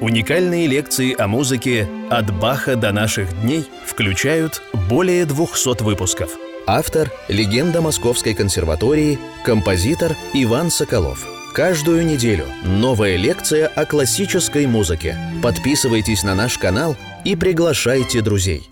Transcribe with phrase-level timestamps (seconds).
[0.00, 6.30] Уникальные лекции о музыке «От Баха до наших дней» включают более 200 выпусков.
[6.66, 11.26] Автор– легенда Московской консерватории, композитор Иван Соколов.
[11.52, 15.18] Каждую неделю новая лекция о классической музыке.
[15.42, 16.96] Подписывайтесь на наш канал
[17.26, 18.62] и приглашайте друзей.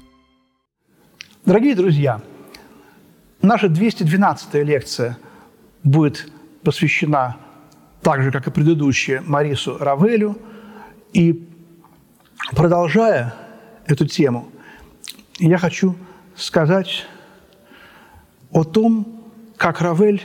[1.45, 2.23] Дорогие друзья,
[3.43, 5.19] наша 212-я лекция
[5.85, 6.27] будет
[6.63, 7.37] посвящена
[8.01, 10.39] так же, как и предыдущая, Марису Равелю.
[11.19, 11.49] И
[12.53, 13.35] продолжая
[13.87, 14.53] эту тему,
[15.41, 15.97] я хочу
[16.37, 17.07] сказать
[18.53, 19.21] о том,
[19.57, 20.23] как Равель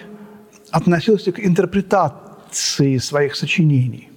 [0.70, 4.12] относился к интерпретации своих сочинений.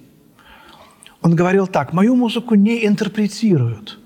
[1.23, 3.97] Он говорил так, мою музыку не интерпретируют,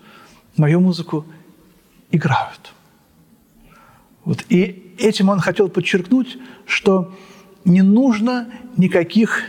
[0.56, 1.26] мою музыку
[2.10, 2.74] играют.
[4.24, 4.46] Вот.
[4.48, 7.14] И этим он хотел подчеркнуть, что
[7.66, 9.44] не нужно никаких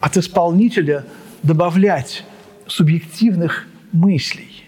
[0.00, 1.04] от исполнителя
[1.44, 2.24] добавлять
[2.66, 4.64] субъективных мыслей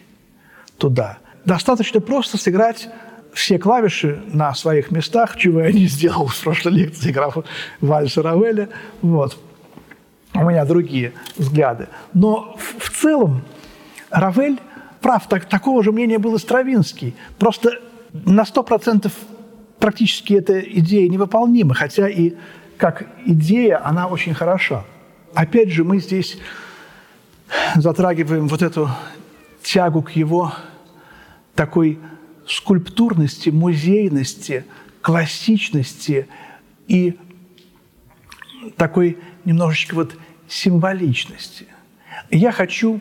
[0.79, 1.19] туда.
[1.45, 2.89] Достаточно просто сыграть
[3.33, 7.39] все клавиши на своих местах, чего я не сделал в прошлой лекции, играв
[7.81, 8.69] вальса Равеля.
[9.03, 9.39] Вот.
[10.35, 11.89] У меня другие взгляды.
[12.13, 13.43] Но в, в целом
[14.11, 14.59] Равель
[15.01, 15.29] прав.
[15.29, 17.15] Так, такого же мнения был и Стравинский.
[17.39, 17.81] Просто
[18.13, 19.13] на сто процентов
[19.79, 22.35] практически эта идея невыполнима, хотя и
[22.77, 24.85] как идея она очень хороша.
[25.35, 26.39] Опять же, мы здесь
[27.77, 28.91] затрагиваем вот эту
[29.63, 30.53] тягу к его
[31.55, 31.99] такой
[32.47, 34.65] скульптурности, музейности,
[35.01, 36.29] классичности
[36.87, 37.19] и
[38.77, 40.17] такой немножечко вот
[40.49, 41.67] символичности.
[42.31, 43.01] Я хочу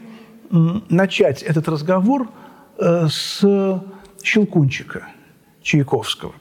[0.49, 2.29] начать этот разговор
[2.77, 3.43] э, с
[4.23, 5.07] Щелкунчика
[5.61, 6.33] Чайковского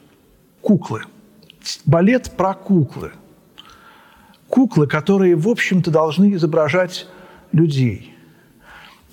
[0.60, 1.02] куклы.
[1.86, 3.12] Балет про куклы.
[4.48, 7.06] Куклы, которые, в общем-то, должны изображать
[7.54, 8.14] людей.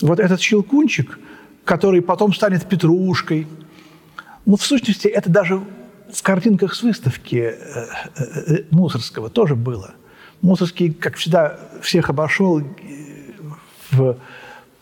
[0.00, 1.18] Вот этот щелкунчик,
[1.64, 3.46] который потом станет петрушкой,
[4.44, 5.62] ну, в сущности, это даже
[6.12, 7.54] в картинках с выставки э,
[8.16, 9.94] э, э, Мусорского тоже было.
[10.40, 12.62] Мусорский, как всегда, всех обошел
[13.90, 14.16] в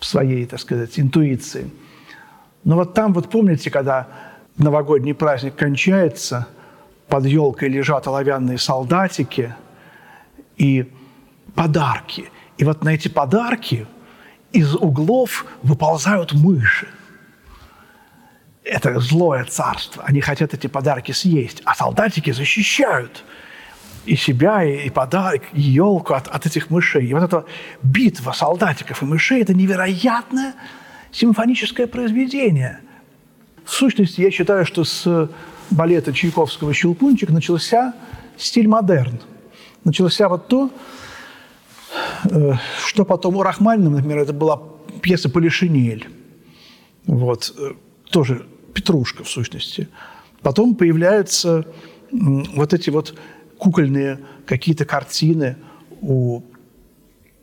[0.01, 1.71] своей, так сказать, интуиции.
[2.65, 4.09] Но вот там, вот помните, когда
[4.57, 6.49] новогодний праздник кончается–
[7.11, 9.55] под елкой лежат оловянные солдатики
[10.57, 10.91] и
[11.55, 12.31] подарки.
[12.61, 13.87] И вот на эти подарки
[14.53, 16.89] из углов выползают мыши.
[18.65, 20.05] Это злое царство.
[20.07, 23.25] Они хотят эти подарки съесть, а солдатики защищают
[24.05, 27.07] и себя, и, подарок, и елку от, от этих мышей.
[27.07, 27.47] И вот эта
[27.83, 30.53] битва солдатиков и мышей– это невероятное
[31.13, 32.81] симфоническое произведение.
[33.65, 35.31] В сущности, я считаю, что с
[35.71, 37.95] балета Чайковского «Щелкунчик» начался
[38.37, 39.19] стиль модерн.
[39.83, 40.71] Начался вот то,
[42.87, 44.63] что потом у Рахманинова, например, это была
[45.01, 46.09] пьеса «Полишинель».
[47.07, 47.73] Вот, э,
[48.11, 49.89] тоже Петрушка, в сущности.
[50.43, 51.65] Потом появляются
[52.13, 53.15] вот эти вот
[53.59, 55.57] кукольные какие-то картины
[56.01, 56.43] у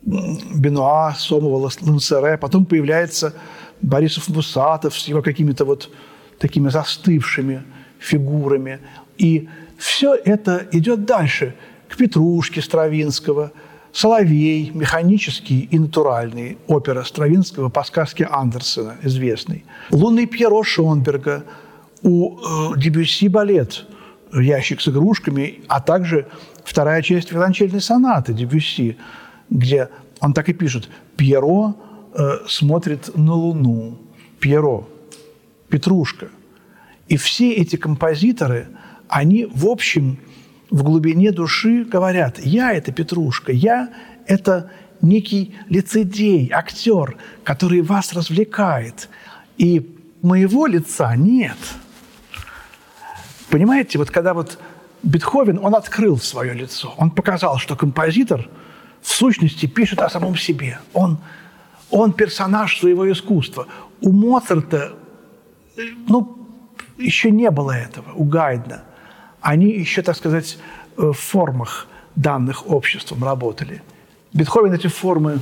[0.02, 2.38] Бенуа, Сомова, Лансере.
[2.38, 3.34] Потом появляется
[3.80, 5.90] Борисов Мусатов с его какими-то вот
[6.38, 7.62] такими застывшими
[7.98, 8.80] фигурами.
[9.16, 11.54] И все это идет дальше,
[11.88, 13.52] к Петрушке Стравинского,
[13.92, 19.64] Соловей, механический и натуральный, опера Стравинского по сказке Андерсена, известный.
[19.90, 21.44] Лунный Пьеро Шонберга,
[22.02, 23.86] у э, Дебюсси балет
[24.32, 26.26] «Ящик с игрушками», а также
[26.64, 28.96] вторая часть виолончельной сонаты Дебюсси,
[29.50, 29.88] где
[30.20, 31.74] он так и пишет «Пьеро
[32.14, 33.98] э, смотрит на Луну».
[34.38, 34.84] Пьеро,
[35.68, 36.28] Петрушка.
[37.08, 38.68] И все эти композиторы,
[39.08, 40.18] они, в общем,
[40.70, 43.90] в глубине души говорят, я– это Петрушка, я–
[44.26, 44.70] это
[45.00, 49.08] некий лицедей, актер, который вас развлекает.
[49.56, 51.56] И моего лица нет.
[53.50, 54.58] Понимаете, вот когда вот
[55.02, 58.48] Бетховен, он открыл свое лицо, он показал, что композитор
[59.00, 60.78] в сущности пишет о самом себе.
[60.92, 61.18] Он,
[61.90, 63.66] он персонаж своего искусства.
[64.00, 64.92] У Моцарта,
[66.08, 66.46] ну,
[66.98, 68.82] еще не было этого у Гайдна.
[69.48, 70.58] Они еще, так сказать,
[70.94, 73.80] в формах данных обществом работали.
[74.34, 75.40] Бетховен эти формы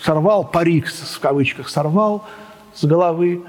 [0.00, 2.26] сорвал, парик в кавычках сорвал
[2.72, 3.44] с головы,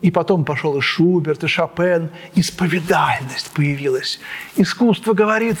[0.00, 4.20] и потом пошел и Шуберт, и Шопен, исповедальность появилась.
[4.54, 5.58] Искусство говорит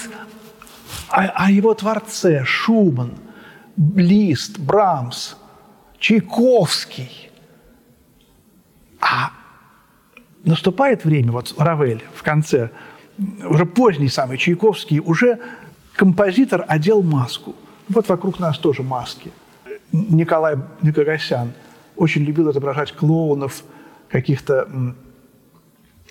[1.08, 3.14] о, о его творце, Шуман,
[3.96, 5.34] Лист, Брамс,
[5.98, 7.32] Чайковский.
[9.00, 9.32] А
[10.44, 12.70] наступает время, вот Равель в конце,
[13.44, 15.38] уже поздний самый Чайковский, уже
[15.94, 17.54] композитор одел маску.
[17.88, 19.32] Вот вокруг нас тоже маски.
[19.92, 21.52] Николай Никогасян
[21.96, 23.64] очень любил изображать клоунов,
[24.08, 24.68] каких-то,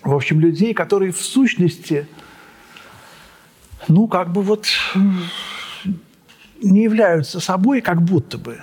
[0.04, 2.08] в общем, людей, которые в сущности,
[3.88, 4.68] ну, как бы вот
[6.62, 8.60] не являются собой, как будто бы.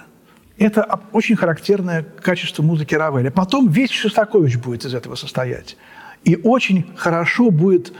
[0.56, 3.31] Это очень характерное качество музыки Равеля.
[3.31, 5.76] Потом весь Шостакович будет из этого состоять.
[6.23, 7.93] И очень хорошо будет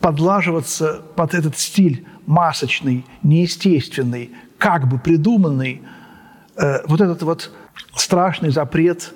[0.00, 5.82] подлаживаться под этот стиль масочный, неестественный, как бы придуманный,
[6.56, 7.52] э, вот этот вот
[7.94, 9.12] страшный запрет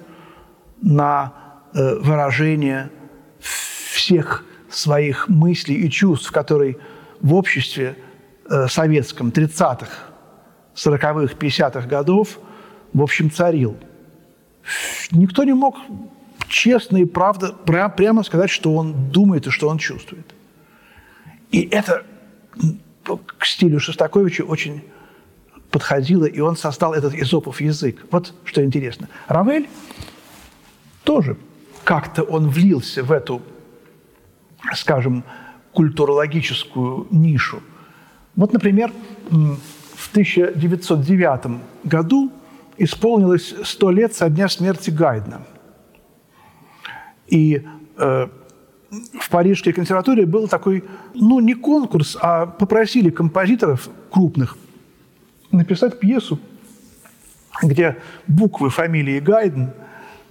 [0.83, 1.33] на
[1.73, 2.91] э, выражение
[3.41, 6.77] всех своих мыслей и чувств, которые
[7.21, 7.97] в обществе
[8.51, 9.89] э, советском 30-х,
[10.75, 12.39] 40-х, 50-х годов,
[12.93, 13.77] в общем, царил.
[15.11, 15.77] Никто не мог
[16.49, 20.35] честно и правда прямо сказать, что он думает и что он чувствует.
[21.55, 22.05] И это
[23.39, 24.83] к стилю Шостаковича очень
[25.71, 28.05] подходило, и он создал этот изопов язык.
[28.11, 29.09] Вот что интересно.
[29.29, 29.69] Равель
[31.05, 31.37] тоже
[31.85, 33.41] как-то он влился в эту,
[34.75, 35.23] скажем,
[35.73, 37.63] культурологическую нишу.
[38.35, 38.91] Вот, например,
[39.31, 42.33] в 1909 году
[42.79, 45.43] исполнилось сто лет со дня смерти Гайдна.
[47.29, 47.65] И
[47.97, 48.29] э,
[49.21, 54.57] в Парижской консерватории был такой, ну, не конкурс, а попросили композиторов крупных
[55.51, 56.39] написать пьесу,
[57.63, 57.97] где
[58.27, 59.71] буквы фамилии Гайден,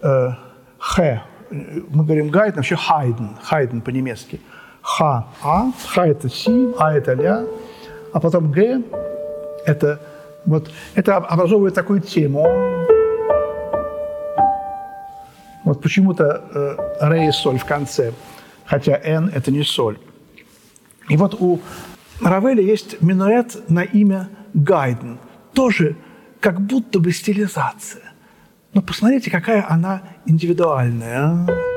[0.01, 0.29] э,
[0.77, 4.41] Х, мы говорим Гайден, вообще Хайден, Хайден по-немецки,
[4.81, 7.43] Х, А, Х это Си, А это Ля,
[8.11, 8.81] а потом Г,
[9.65, 9.99] это
[10.45, 12.45] вот, это образовывает такую тему.
[15.63, 16.75] Вот почему-то э,
[17.07, 18.11] ре и соль в конце,
[18.65, 19.97] хотя н– это не соль.
[21.09, 21.59] И вот у
[22.21, 25.19] Равеля есть минуэт на имя Гайден.
[25.53, 25.95] Тоже
[26.39, 28.13] как будто бы стилизация.
[28.73, 31.72] Но посмотрите, какая она индивидуальная.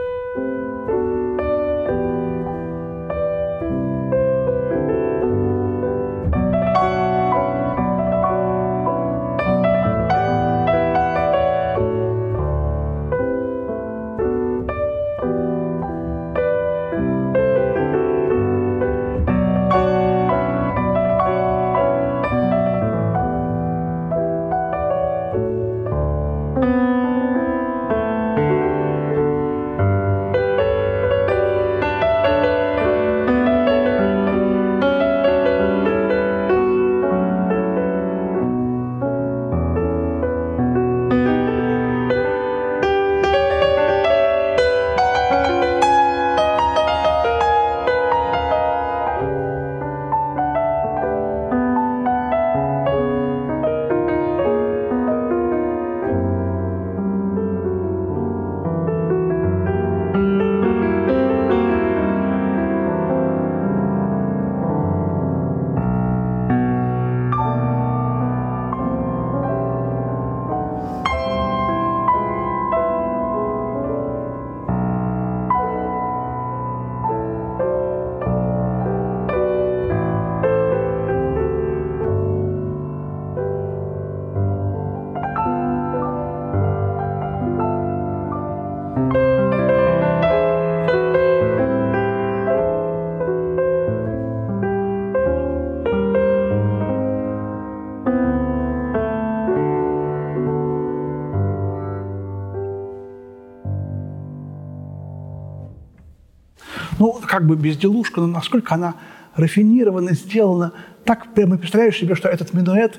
[106.99, 107.27] А?
[107.27, 108.95] как бы безделушка, но насколько она
[109.35, 110.73] рафинирована, сделана.
[111.05, 112.99] Так прямо представляешь себе, что этот минуэт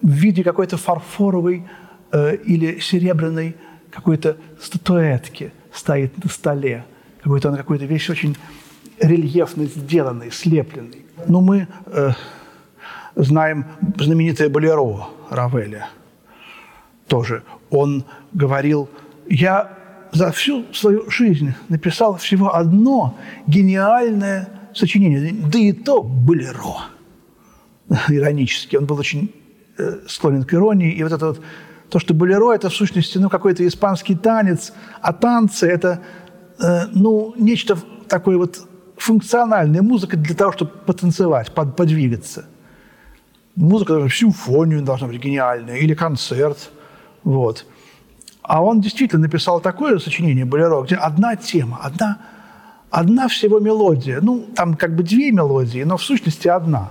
[0.00, 1.64] в виде какой-то фарфоровой
[2.12, 3.56] э, или серебряной
[3.90, 6.84] какой-то статуэтки стоит на столе.
[7.22, 8.36] Какой-то он какой-то весь очень
[8.98, 11.04] рельефно сделанный, слепленный.
[11.26, 12.10] Но мы э,
[13.14, 13.66] знаем
[13.98, 15.88] знаменитое болеро Равеля.
[17.06, 18.88] Тоже он говорил,
[19.28, 19.78] я
[20.12, 26.88] за всю свою жизнь написал всего одно гениальное сочинение, да и то болеро.
[28.08, 28.76] Иронически.
[28.76, 29.34] Он был очень
[29.78, 30.92] э, склонен к иронии.
[30.92, 31.40] И вот это вот,
[31.88, 36.00] то, что болеро– это в сущности ну, какой-то испанский танец, а танцы– это
[36.58, 37.78] э, ну, нечто
[38.08, 38.58] такое вот
[38.96, 42.46] функциональная музыка для того, чтобы потанцевать, под, подвигаться.
[43.56, 46.70] Музыка даже симфонию должна быть гениальная или концерт.
[47.24, 47.66] Вот.
[48.42, 52.18] А он действительно написал такое сочинение «Болеро», где одна тема, одна,
[52.90, 54.20] одна всего мелодия.
[54.20, 56.90] Ну, там как бы две мелодии, но в сущности одна.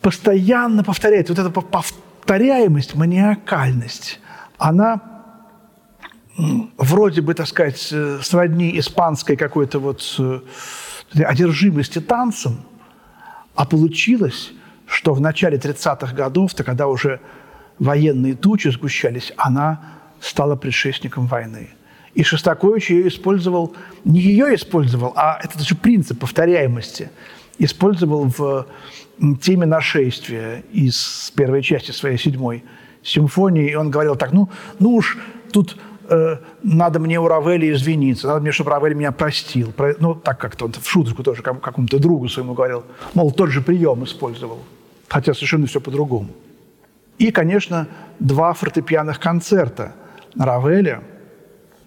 [0.00, 4.20] Постоянно повторяет вот это повторяемость, маниакальность,
[4.56, 5.00] она
[6.76, 10.40] вроде бы, так сказать, э, сродни испанской какой-то вот э,
[11.24, 12.60] одержимости танцем,
[13.54, 14.52] а получилось,
[14.86, 17.20] что в начале 30-х годов, то когда уже
[17.78, 19.80] военные тучи сгущались, она
[20.20, 21.70] стала предшественником войны.
[22.14, 23.74] И Шостакович ее использовал,
[24.04, 27.10] не ее использовал, а этот же принцип повторяемости
[27.58, 28.66] использовал в
[29.40, 32.64] теме нашествия из первой части своей седьмой
[33.02, 33.70] симфонии.
[33.70, 34.48] И он говорил так, ну,
[34.78, 35.18] ну уж
[35.52, 35.76] тут
[36.08, 39.72] э, надо мне у Равеля извиниться, надо мне, чтобы Равель меня простил.
[39.72, 42.84] Про, ну, так как-то он в шуточку тоже какому-то другу своему говорил.
[43.14, 44.58] Мол, тот же прием использовал,
[45.08, 46.30] хотя совершенно все по-другому.
[47.18, 47.86] И, конечно,
[48.18, 49.92] два фортепианных концерта
[50.38, 51.02] Равеля,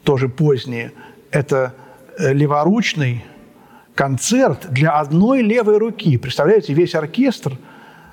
[0.03, 0.91] тоже поздние.
[1.31, 1.73] Это
[2.17, 3.23] э, леворучный
[3.95, 6.17] концерт для одной левой руки.
[6.17, 7.53] Представляете, весь оркестр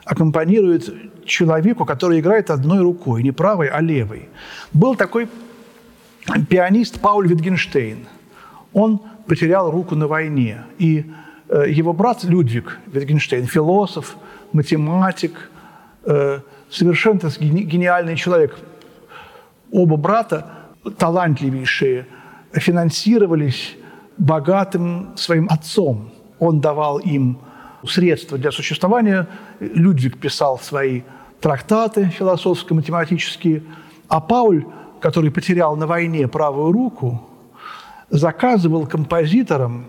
[0.05, 4.29] аккомпанирует человеку, который играет одной рукой, не правой, а левой.
[4.73, 5.29] Был такой
[6.49, 8.07] пианист Пауль Витгенштейн.
[8.73, 10.65] Он потерял руку на войне.
[10.79, 11.11] И
[11.49, 14.17] э, его брат Людвиг Витгенштейн, философ,
[14.53, 15.51] математик,
[16.05, 18.59] э, совершенно гениальный человек.
[19.73, 20.47] Оба брата
[20.99, 22.07] талантливейшие
[22.53, 23.77] финансировались
[24.19, 26.11] богатым своим отцом.
[26.39, 27.39] Он давал им
[27.87, 29.27] средства для существования.
[29.61, 31.03] Людвиг писал свои
[31.41, 33.63] трактаты философско-математические,
[34.09, 34.65] а Пауль,
[35.01, 37.27] который потерял на войне правую руку,
[38.11, 39.87] заказывал композиторам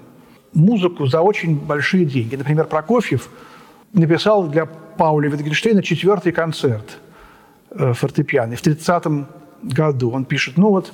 [0.54, 2.36] музыку за очень большие деньги.
[2.36, 3.30] Например, Прокофьев
[3.94, 7.00] написал для Пауля Витгенштейна четвертый концерт
[7.72, 8.56] э, фортепиано.
[8.56, 10.94] в 30 году он пишет, ну вот,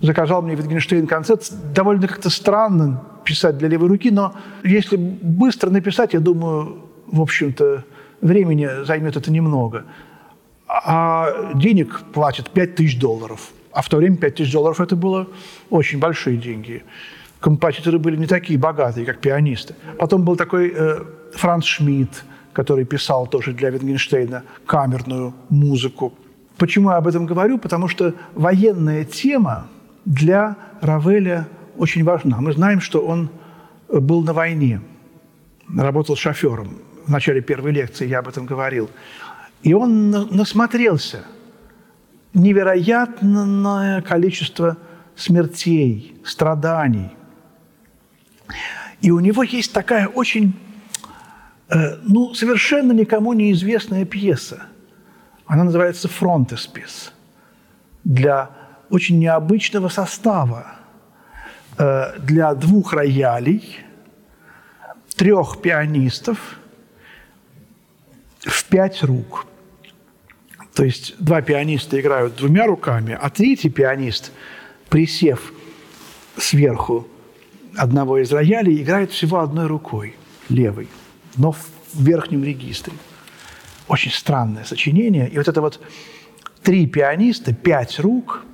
[0.00, 1.50] заказал мне Витгенштейн концерт.
[1.74, 4.34] Довольно как-то странно писать для левой руки, но
[4.64, 7.84] если быстро написать, я думаю, в общем-то,
[8.20, 9.84] времени займет это немного.
[10.68, 13.50] А денег платят 5 тысяч долларов.
[13.72, 15.28] А в то время 5 тысяч долларов– это было
[15.70, 16.82] очень большие деньги.
[17.40, 19.74] Композиторы были не такие богатые, как пианисты.
[19.98, 26.12] Потом был такой э, Франц Шмидт, который писал тоже для Витгенштейна камерную музыку.
[26.58, 27.56] Почему я об этом говорю?
[27.56, 29.68] Потому что военная тема
[30.04, 32.40] для Равеля очень важна.
[32.40, 33.30] Мы знаем, что он
[33.88, 34.80] был на войне,
[35.74, 36.78] работал шофером.
[37.06, 38.90] В начале первой лекции я об этом говорил.
[39.62, 41.24] И он насмотрелся
[42.34, 44.76] невероятное количество
[45.14, 47.10] смертей, страданий.
[49.00, 50.54] И у него есть такая очень,
[51.68, 54.66] э, ну, совершенно никому неизвестная пьеса–
[55.48, 57.12] она называется «Фронтеспис»
[58.04, 58.50] для
[58.90, 60.76] очень необычного состава,
[61.78, 63.78] э, для двух роялей,
[65.16, 66.38] трех пианистов
[68.40, 69.46] в пять рук.
[70.74, 74.32] То есть два пианиста играют двумя руками, а третий пианист,
[74.90, 75.52] присев
[76.36, 77.08] сверху
[77.74, 80.14] одного из роялей, играет всего одной рукой,
[80.50, 80.88] левой,
[81.36, 81.58] но в
[81.94, 82.92] верхнем регистре–
[83.88, 85.28] очень странное сочинение.
[85.28, 85.80] И вот это вот
[86.62, 88.44] три пианиста, пять рук,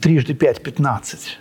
[0.00, 1.38] трижды пять– пятнадцать.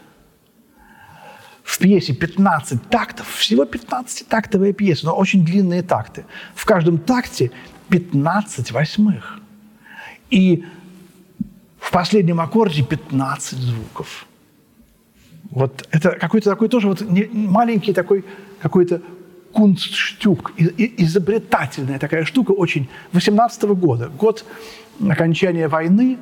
[1.64, 6.26] В пьесе 15 тактов, всего 15-тактовая пьеса, но очень длинные такты.
[6.56, 7.52] В каждом такте
[7.90, 9.40] 15 восьмых.
[10.32, 10.66] И
[11.80, 14.26] в последнем аккорде 15 звуков.
[15.52, 18.26] Вот это какой-то такой тоже вот маленький такой
[18.62, 19.02] какой-то
[19.52, 24.46] кунстштюк, изобретательная такая штука очень, 18 -го года, год
[25.10, 26.18] окончания войны,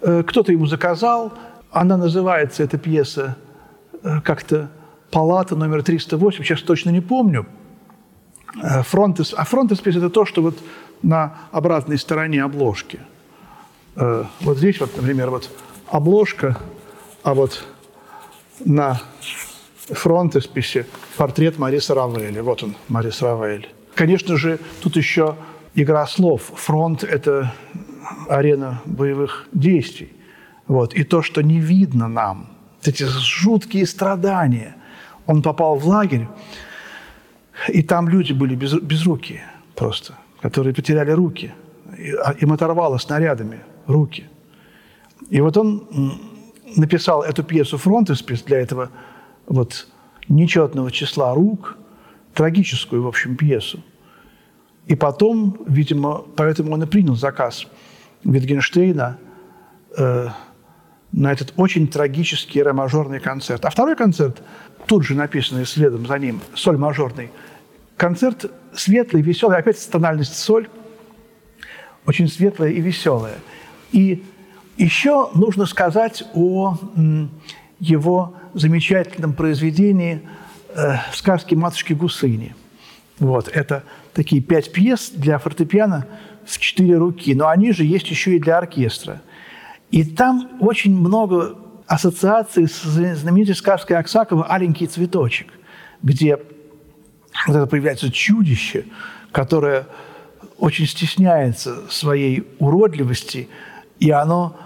[0.00, 1.32] э, кто-то ему заказал,
[1.70, 3.36] она называется, эта пьеса,
[4.02, 4.68] э, как-то
[5.10, 7.46] «Палата номер 308», сейчас точно не помню,
[8.62, 10.58] э, фронтес, а фронтеспис– это то, что вот
[11.02, 12.98] на обратной стороне обложки.
[14.40, 15.50] Вот здесь вот, например, вот
[15.90, 16.56] обложка,
[17.22, 17.64] а вот
[18.64, 19.00] на
[19.90, 22.42] фронтесписе портрет Мариса Равеля.
[22.42, 23.68] Вот он, Марис Равель.
[23.94, 25.36] Конечно же, тут еще
[25.74, 26.52] игра слов.
[26.54, 27.52] Фронт– это
[28.28, 30.12] арена боевых действий.
[30.66, 30.94] Вот.
[30.94, 32.48] И то, что не видно нам,
[32.84, 34.76] эти жуткие страдания.
[35.26, 36.26] Он попал в лагерь,
[37.68, 39.42] и там люди были без, безрукие
[39.74, 41.52] просто, которые потеряли руки.
[42.24, 44.24] А, им оторвало снарядами руки.
[45.28, 46.20] И вот он
[46.76, 48.90] написал эту пьесу «Фронтеспис» для этого
[49.48, 49.88] вот
[50.28, 51.76] нечетного числа рук,
[52.34, 53.82] трагическую, в общем, пьесу.
[54.86, 57.66] И потом, видимо, поэтому он и принял заказ
[58.24, 59.18] Витгенштейна
[59.96, 60.28] э,
[61.12, 63.64] на этот очень трагический ре-мажорный концерт.
[63.64, 64.42] А второй концерт,
[64.86, 67.30] тут же написанный следом за ним, соль-мажорный,
[67.96, 70.68] концерт светлый, веселый, опять тональность соль.
[72.06, 73.38] очень светлая и веселая.
[73.92, 74.24] И
[74.76, 76.78] еще нужно сказать о
[77.80, 80.22] его замечательном произведении
[80.74, 82.54] э, «Сказки матушки Гусыни».
[83.18, 83.82] Вот, это
[84.14, 86.06] такие пять пьес для фортепиано
[86.46, 89.20] в четыре руки, но они же есть еще и для оркестра.
[89.90, 95.48] И там очень много ассоциаций с знаменитой сказкой Аксакова «Аленький цветочек»,
[96.02, 96.38] где
[97.46, 98.84] вот это появляется чудище,
[99.32, 99.86] которое
[100.58, 103.48] очень стесняется своей уродливости,
[104.00, 104.56] и оно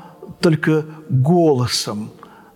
[0.40, 2.10] только голосом,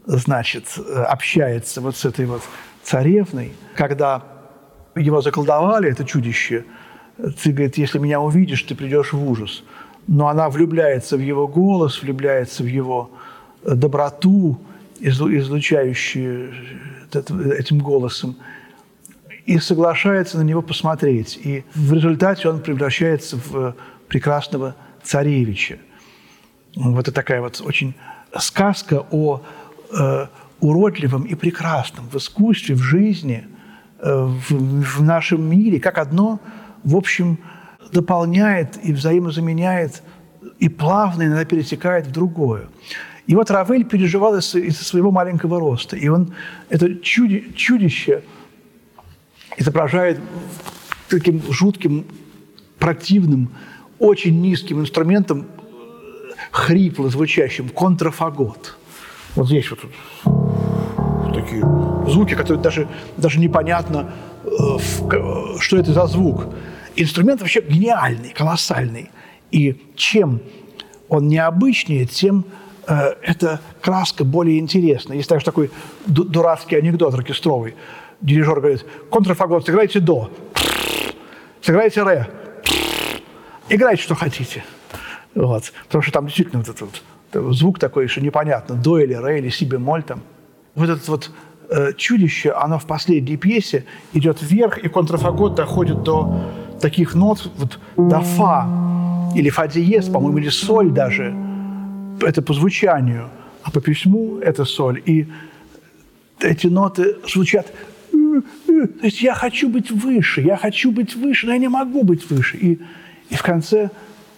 [0.06, 2.42] значит, общается вот с этой вот
[2.82, 3.52] царевной.
[3.74, 4.22] Когда
[4.94, 6.64] его заколдовали, это чудище,
[7.42, 9.64] ты, говорит, если меня увидишь, ты придешь в ужас.
[10.06, 13.10] Но она влюбляется в его голос, влюбляется в его
[13.64, 14.60] доброту,
[15.00, 16.54] излучающую
[17.12, 18.36] этим голосом,
[19.44, 21.38] и соглашается на него посмотреть.
[21.42, 23.74] И в результате он превращается в
[24.08, 25.78] прекрасного царевича.
[26.74, 27.94] Вот это такая вот очень
[28.38, 29.42] сказка о
[29.92, 30.26] э,
[30.60, 33.46] уродливом и прекрасном в искусстве, в жизни,
[33.98, 36.40] э, в, в нашем мире, как одно,
[36.84, 37.38] в общем,
[37.92, 40.02] дополняет и взаимозаменяет,
[40.58, 42.68] и плавно иногда перетекает в другое.
[43.26, 45.96] И вот Равель переживал из- из-за своего маленького роста.
[45.96, 46.32] И он
[46.68, 48.22] это чуди- чудище
[49.58, 50.20] изображает
[51.08, 52.04] таким жутким,
[52.78, 53.50] противным,
[53.98, 55.46] очень низким инструментом,
[56.50, 58.76] хрипло звучащим, контрафагот.
[59.36, 59.80] Вот здесь вот
[61.34, 61.62] такие
[62.08, 64.10] звуки, которые даже, даже непонятно,
[64.44, 66.46] э, в- что это за звук.
[66.96, 69.10] Инструмент вообще гениальный, колоссальный.
[69.50, 70.40] И чем
[71.08, 72.44] он необычнее, тем
[72.88, 75.12] э, эта краска более интересна.
[75.12, 75.70] Есть даже такой
[76.06, 77.74] ду- дурацкий анекдот оркестровый.
[78.20, 80.30] Дирижер говорит, контрафагот, сыграйте до,
[81.60, 82.28] сыграйте ре,
[83.68, 84.64] играйте, что хотите.
[85.34, 85.72] Вот.
[85.86, 87.02] Потому что там действительно вот этот вот
[87.52, 90.20] звук такой, что непонятно, до или ре, или си бемоль там.
[90.74, 91.30] Вот это вот
[91.70, 96.40] э, чудище, оно в последней пьесе идет вверх, и контрафагот доходит до
[96.80, 98.66] таких нот, вот до фа,
[99.34, 101.34] или фа диез, по-моему, или соль даже.
[102.20, 103.28] Это по звучанию,
[103.62, 105.02] а по письму это соль.
[105.04, 105.26] И
[106.40, 107.66] эти ноты звучат
[108.66, 112.28] то есть я хочу быть выше, я хочу быть выше, но я не могу быть
[112.30, 112.56] выше.
[112.56, 112.78] И,
[113.30, 113.90] и в конце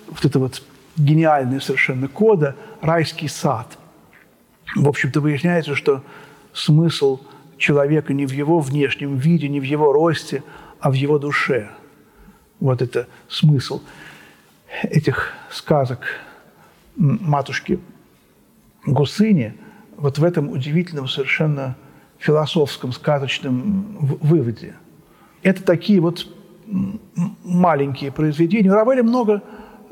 [0.09, 0.63] вот это вот
[0.99, 3.79] гениальная совершенно кода «Райский сад».
[4.77, 6.03] В общем-то, выясняется, что
[6.53, 7.21] смысл
[7.57, 10.43] человека не в его внешнем виде, не в его росте,
[10.81, 11.71] а в его душе.
[12.61, 13.83] Вот это смысл
[14.83, 16.01] этих сказок
[16.97, 17.81] матушки
[18.87, 19.55] Гусыни
[19.97, 21.77] вот в этом удивительном совершенно
[22.19, 24.75] философском, сказочном выводе.
[25.43, 26.27] Это такие вот
[27.45, 28.71] маленькие произведения.
[28.71, 29.43] У Равеля много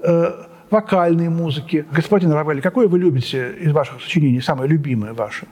[0.02, 1.84] э, вокальной музыки.
[1.92, 5.46] Господин Равель, какое вы любите из ваших сочинений, самое любимое ваше?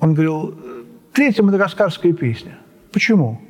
[0.00, 0.54] Он говорил,
[1.12, 2.58] третья мадагаскарская песня.
[2.92, 3.40] Почему?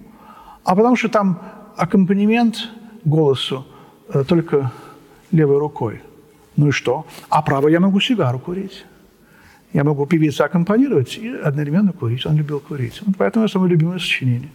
[0.65, 1.41] А потому что там
[1.77, 2.69] аккомпанемент
[3.05, 3.67] голосу
[4.13, 4.73] э, только
[5.31, 6.03] левой рукой.
[6.57, 7.07] Ну и что?
[7.29, 8.85] А правой я могу сигару курить.
[9.73, 12.25] Я могу певице аккомпанировать и одновременно курить.
[12.27, 13.03] Он любил курить.
[13.05, 14.51] Вот поэтому это самое любимое сочинение.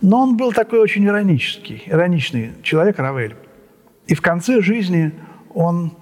[0.00, 3.34] Но он был такой очень иронический, ироничный человек Равель.
[4.06, 5.12] И в конце жизни
[5.54, 5.92] он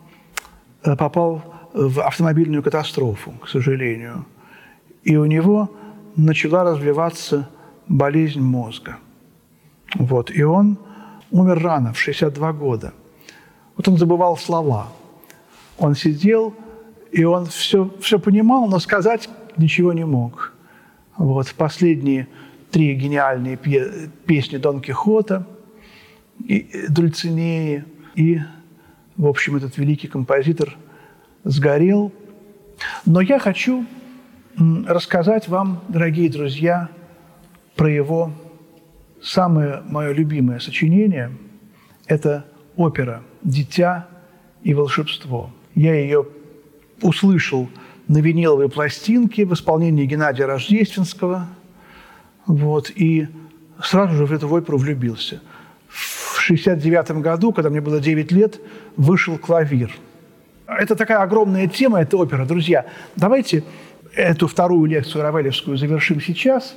[0.82, 4.24] попал в автомобильную катастрофу, к сожалению.
[5.04, 5.70] И у него
[6.16, 7.48] начала развиваться
[7.88, 8.98] болезнь мозга.
[9.94, 10.30] Вот.
[10.30, 10.78] И он
[11.30, 12.92] умер рано, в 62 года.
[13.76, 14.88] Вот он забывал слова.
[15.78, 16.54] Он сидел,
[17.12, 20.52] и он все, все понимал, но сказать ничего не мог.
[21.16, 21.52] Вот.
[21.54, 22.28] Последние
[22.70, 23.56] три гениальные
[24.26, 25.46] песни Дон Кихота,
[26.38, 27.84] и Дульцинеи,
[28.14, 28.40] и,
[29.20, 30.78] в общем, этот великий композитор
[31.44, 32.10] сгорел.
[33.04, 33.84] Но я хочу
[34.56, 36.88] рассказать вам, дорогие друзья,
[37.76, 38.32] про его
[39.22, 41.32] самое мое любимое сочинение.
[42.06, 44.08] Это опера «Дитя
[44.62, 45.50] и волшебство».
[45.74, 46.26] Я ее
[47.02, 47.68] услышал
[48.08, 51.46] на виниловой пластинке в исполнении Геннадия Рождественского.
[52.46, 53.28] Вот, и
[53.82, 55.42] сразу же в эту оперу влюбился.
[56.50, 58.58] В 1969 году, когда мне было 9 лет,
[58.96, 59.92] вышел «Клавир».
[60.66, 62.44] Это такая огромная тема, эта опера.
[62.44, 63.62] Друзья, давайте
[64.16, 66.74] эту вторую лекцию Равелевскую завершим сейчас.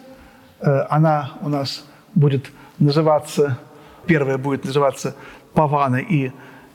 [0.59, 3.57] Она у нас будет называться,
[4.05, 5.15] первая будет называться
[5.55, 6.31] «Павана и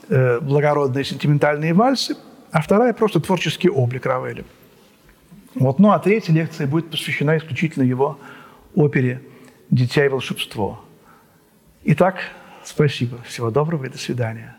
[0.09, 2.17] благородные сентиментальные вальсы»,
[2.51, 4.45] а вторая просто творческий облик Равеля.
[5.55, 5.79] Вот.
[5.79, 8.19] Ну а третья лекция будет посвящена исключительно его
[8.75, 9.23] опере
[9.71, 10.81] «Дитя и волшебство».
[11.85, 12.17] Итак,
[12.69, 13.23] спасибо.
[13.23, 14.58] Всего доброго и до свидания.